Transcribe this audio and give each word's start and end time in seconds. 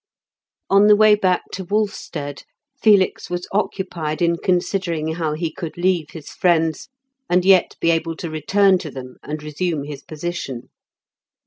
On 0.67 0.87
the 0.87 0.95
way 0.95 1.13
back 1.13 1.43
to 1.51 1.63
Wolfstead 1.63 2.41
Felix 2.81 3.29
was 3.29 3.47
occupied 3.51 4.19
in 4.19 4.35
considering 4.37 5.13
how 5.13 5.33
he 5.33 5.53
could 5.53 5.77
leave 5.77 6.09
his 6.09 6.29
friends, 6.31 6.89
and 7.29 7.45
yet 7.45 7.75
be 7.79 7.91
able 7.91 8.15
to 8.15 8.27
return 8.31 8.79
to 8.79 8.89
them 8.89 9.17
and 9.21 9.43
resume 9.43 9.83
his 9.83 10.01
position. 10.01 10.69